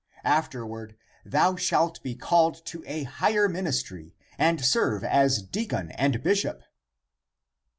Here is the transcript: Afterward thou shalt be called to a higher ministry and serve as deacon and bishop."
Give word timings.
Afterward 0.23 0.97
thou 1.23 1.55
shalt 1.55 2.01
be 2.01 2.15
called 2.15 2.65
to 2.65 2.83
a 2.87 3.03
higher 3.03 3.47
ministry 3.47 4.15
and 4.35 4.65
serve 4.65 5.03
as 5.03 5.43
deacon 5.43 5.91
and 5.91 6.23
bishop." 6.23 6.63